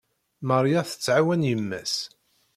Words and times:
Maria 0.47 0.81
tettɛawan 0.89 1.47
yemma-s. 1.49 1.95